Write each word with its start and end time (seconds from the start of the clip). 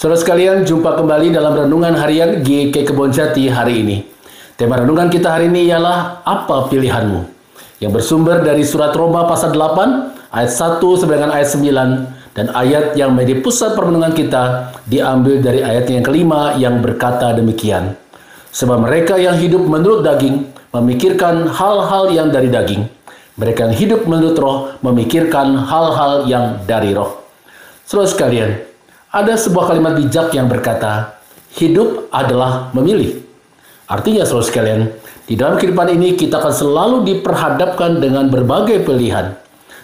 Saudara 0.00 0.16
sekalian, 0.16 0.64
jumpa 0.64 0.96
kembali 0.96 1.28
dalam 1.28 1.52
renungan 1.52 1.92
harian 1.92 2.40
GK 2.40 2.88
Kebon 2.88 3.12
Jati 3.12 3.52
hari 3.52 3.84
ini. 3.84 4.00
Tema 4.56 4.80
renungan 4.80 5.12
kita 5.12 5.28
hari 5.28 5.52
ini 5.52 5.68
ialah 5.68 6.24
apa 6.24 6.72
pilihanmu? 6.72 7.28
Yang 7.84 8.00
bersumber 8.00 8.40
dari 8.40 8.64
surat 8.64 8.96
Roma 8.96 9.28
pasal 9.28 9.52
8 9.52 10.32
ayat 10.32 10.52
1 10.56 10.80
sampai 10.80 11.20
dengan 11.20 11.36
ayat 11.36 11.52
9 11.52 12.32
dan 12.32 12.46
ayat 12.48 12.96
yang 12.96 13.12
menjadi 13.12 13.44
pusat 13.44 13.76
permenungan 13.76 14.16
kita 14.16 14.72
diambil 14.88 15.36
dari 15.44 15.60
ayat 15.60 15.84
yang 15.92 16.00
kelima 16.00 16.56
yang 16.56 16.80
berkata 16.80 17.36
demikian. 17.36 17.92
Sebab 18.56 18.80
mereka 18.88 19.20
yang 19.20 19.36
hidup 19.36 19.68
menurut 19.68 20.00
daging 20.00 20.48
memikirkan 20.72 21.44
hal-hal 21.52 22.08
yang 22.08 22.32
dari 22.32 22.48
daging. 22.48 22.88
Mereka 23.36 23.68
yang 23.68 23.76
hidup 23.76 24.00
menurut 24.08 24.36
roh 24.40 24.72
memikirkan 24.80 25.60
hal-hal 25.60 26.24
yang 26.24 26.56
dari 26.64 26.96
roh. 26.96 27.20
Saudara 27.84 28.08
sekalian, 28.08 28.69
ada 29.10 29.34
sebuah 29.34 29.74
kalimat 29.74 29.98
bijak 29.98 30.30
yang 30.30 30.46
berkata, 30.46 31.18
hidup 31.58 32.06
adalah 32.14 32.70
memilih. 32.70 33.26
Artinya, 33.90 34.22
saudara 34.22 34.46
sekalian, 34.46 34.80
di 35.26 35.34
dalam 35.34 35.58
kehidupan 35.58 35.90
ini 35.98 36.14
kita 36.14 36.38
akan 36.38 36.54
selalu 36.54 36.96
diperhadapkan 37.02 37.98
dengan 37.98 38.30
berbagai 38.30 38.86
pilihan. 38.86 39.34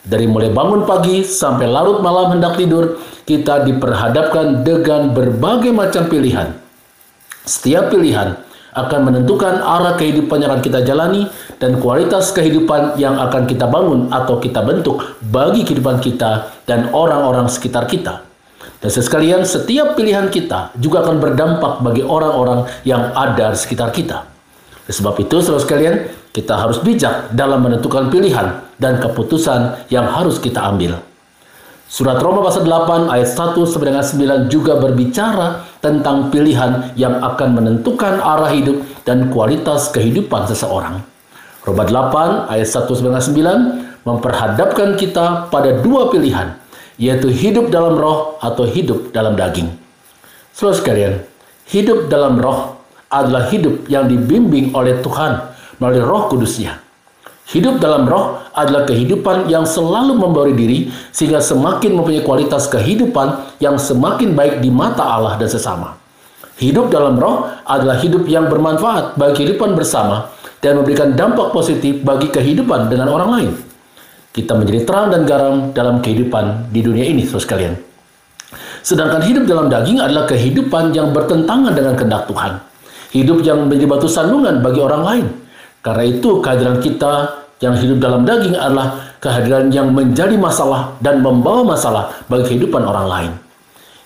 Dari 0.00 0.24
mulai 0.24 0.48
bangun 0.48 0.88
pagi 0.88 1.20
sampai 1.20 1.68
larut 1.68 2.00
malam 2.00 2.32
hendak 2.32 2.56
tidur, 2.56 2.96
kita 3.28 3.68
diperhadapkan 3.68 4.64
dengan 4.64 5.12
berbagai 5.12 5.68
macam 5.68 6.08
pilihan. 6.08 6.56
Setiap 7.44 7.92
pilihan 7.92 8.40
akan 8.72 9.00
menentukan 9.04 9.60
arah 9.60 10.00
kehidupan 10.00 10.40
yang 10.40 10.56
akan 10.56 10.64
kita 10.64 10.80
jalani 10.80 11.28
dan 11.60 11.76
kualitas 11.76 12.32
kehidupan 12.32 12.96
yang 12.96 13.20
akan 13.20 13.44
kita 13.44 13.68
bangun 13.68 14.08
atau 14.08 14.40
kita 14.40 14.64
bentuk 14.64 15.04
bagi 15.28 15.60
kehidupan 15.68 16.00
kita 16.00 16.48
dan 16.64 16.88
orang-orang 16.96 17.52
sekitar 17.52 17.84
kita. 17.84 18.29
Dan 18.80 18.88
sekalian, 18.88 19.44
setiap 19.44 19.92
pilihan 19.92 20.32
kita 20.32 20.72
juga 20.80 21.04
akan 21.04 21.20
berdampak 21.20 21.84
bagi 21.84 22.00
orang-orang 22.00 22.64
yang 22.88 23.12
ada 23.12 23.52
di 23.52 23.58
sekitar 23.60 23.92
kita. 23.92 24.24
Sebab 24.88 25.20
itu, 25.20 25.38
saudara 25.44 25.62
sekalian, 25.62 25.94
kita 26.32 26.56
harus 26.56 26.80
bijak 26.80 27.30
dalam 27.36 27.60
menentukan 27.60 28.08
pilihan 28.08 28.64
dan 28.80 28.96
keputusan 28.98 29.86
yang 29.92 30.08
harus 30.08 30.40
kita 30.40 30.64
ambil. 30.64 30.96
Surat 31.90 32.22
Roma 32.22 32.46
pasal 32.46 32.70
8 32.70 33.10
ayat 33.10 33.34
1 33.34 33.66
sampai 33.66 33.90
dengan 33.90 34.06
9 34.06 34.46
juga 34.46 34.78
berbicara 34.78 35.66
tentang 35.82 36.30
pilihan 36.30 36.94
yang 36.94 37.18
akan 37.18 37.58
menentukan 37.58 38.22
arah 38.22 38.46
hidup 38.54 38.86
dan 39.02 39.26
kualitas 39.26 39.90
kehidupan 39.90 40.46
seseorang. 40.46 41.02
Roma 41.66 41.82
8 41.82 42.46
ayat 42.46 42.68
1 42.70 42.86
sampai 42.94 43.10
dengan 43.10 43.26
9 43.26 44.06
memperhadapkan 44.06 44.94
kita 44.94 45.50
pada 45.50 45.82
dua 45.82 46.14
pilihan, 46.14 46.59
yaitu 47.00 47.32
hidup 47.32 47.72
dalam 47.72 47.96
roh 47.96 48.36
atau 48.44 48.68
hidup 48.68 49.08
dalam 49.16 49.32
daging. 49.32 49.72
Saudara 50.52 50.76
sekalian, 50.76 51.12
hidup 51.72 52.12
dalam 52.12 52.36
roh 52.36 52.76
adalah 53.08 53.48
hidup 53.48 53.88
yang 53.88 54.04
dibimbing 54.04 54.76
oleh 54.76 55.00
Tuhan 55.00 55.40
melalui 55.80 56.04
roh 56.04 56.28
kudusnya. 56.28 56.76
Hidup 57.50 57.82
dalam 57.82 58.06
roh 58.06 58.38
adalah 58.54 58.86
kehidupan 58.86 59.50
yang 59.50 59.66
selalu 59.66 60.14
membawa 60.14 60.52
diri 60.52 60.92
sehingga 61.10 61.42
semakin 61.42 61.98
mempunyai 61.98 62.22
kualitas 62.22 62.70
kehidupan 62.70 63.58
yang 63.58 63.74
semakin 63.80 64.36
baik 64.36 64.62
di 64.62 64.70
mata 64.70 65.02
Allah 65.02 65.34
dan 65.40 65.50
sesama. 65.50 65.98
Hidup 66.60 66.92
dalam 66.92 67.16
roh 67.16 67.48
adalah 67.64 67.98
hidup 67.98 68.28
yang 68.28 68.46
bermanfaat 68.46 69.16
bagi 69.16 69.42
kehidupan 69.42 69.74
bersama 69.74 70.30
dan 70.60 70.78
memberikan 70.78 71.16
dampak 71.16 71.50
positif 71.50 72.04
bagi 72.04 72.28
kehidupan 72.28 72.92
dengan 72.92 73.08
orang 73.08 73.30
lain 73.32 73.69
kita 74.30 74.54
menjadi 74.54 74.86
terang 74.86 75.10
dan 75.10 75.22
garam 75.26 75.54
dalam 75.74 75.98
kehidupan 75.98 76.70
di 76.70 76.80
dunia 76.86 77.02
ini, 77.02 77.26
saudara 77.26 77.44
sekalian. 77.44 77.74
Sedangkan 78.80 79.20
hidup 79.26 79.44
dalam 79.44 79.66
daging 79.66 79.98
adalah 80.00 80.24
kehidupan 80.30 80.94
yang 80.94 81.10
bertentangan 81.10 81.74
dengan 81.74 81.94
kehendak 81.98 82.30
Tuhan. 82.30 82.52
Hidup 83.10 83.42
yang 83.42 83.66
menjadi 83.66 83.90
batu 83.90 84.06
sandungan 84.06 84.62
bagi 84.62 84.80
orang 84.80 85.02
lain. 85.02 85.26
Karena 85.82 86.04
itu 86.06 86.38
kehadiran 86.38 86.78
kita 86.78 87.12
yang 87.60 87.74
hidup 87.76 87.98
dalam 88.00 88.22
daging 88.24 88.56
adalah 88.56 89.18
kehadiran 89.20 89.68
yang 89.68 89.92
menjadi 89.92 90.38
masalah 90.38 90.96
dan 91.04 91.20
membawa 91.20 91.76
masalah 91.76 92.14
bagi 92.30 92.54
kehidupan 92.54 92.80
orang 92.80 93.06
lain. 93.10 93.32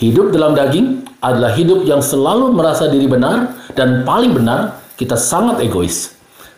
Hidup 0.00 0.34
dalam 0.34 0.56
daging 0.56 1.06
adalah 1.22 1.54
hidup 1.54 1.86
yang 1.86 2.00
selalu 2.02 2.52
merasa 2.52 2.90
diri 2.90 3.06
benar 3.06 3.54
dan 3.76 4.02
paling 4.02 4.34
benar 4.34 4.80
kita 4.98 5.14
sangat 5.14 5.62
egois. 5.62 6.15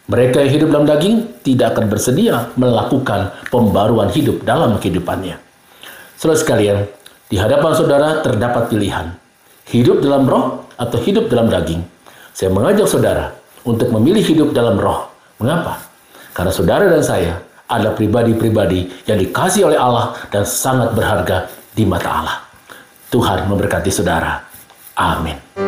Mereka 0.08 0.40
yang 0.40 0.52
hidup 0.56 0.68
dalam 0.72 0.86
daging 0.88 1.16
tidak 1.44 1.76
akan 1.76 1.92
bersedia 1.92 2.48
melakukan 2.56 3.28
pembaruan 3.52 4.08
hidup 4.08 4.40
dalam 4.40 4.80
kehidupannya. 4.80 5.36
Saudara 6.16 6.40
sekalian, 6.40 6.78
di 7.28 7.36
hadapan 7.36 7.76
saudara 7.76 8.24
terdapat 8.24 8.72
pilihan. 8.72 9.12
Hidup 9.68 10.00
dalam 10.00 10.24
roh 10.24 10.64
atau 10.80 10.96
hidup 11.04 11.28
dalam 11.28 11.52
daging. 11.52 11.84
Saya 12.32 12.48
mengajak 12.48 12.88
saudara 12.88 13.36
untuk 13.68 13.92
memilih 13.92 14.24
hidup 14.24 14.56
dalam 14.56 14.80
roh. 14.80 15.12
Mengapa? 15.44 15.76
Karena 16.32 16.56
saudara 16.56 16.88
dan 16.88 17.04
saya 17.04 17.36
adalah 17.68 17.92
pribadi-pribadi 17.92 19.04
yang 19.04 19.20
dikasih 19.20 19.68
oleh 19.68 19.76
Allah 19.76 20.16
dan 20.32 20.48
sangat 20.48 20.96
berharga 20.96 21.52
di 21.76 21.84
mata 21.84 22.08
Allah. 22.08 22.36
Tuhan 23.12 23.44
memberkati 23.44 23.92
saudara. 23.92 24.40
Amin. 24.96 25.67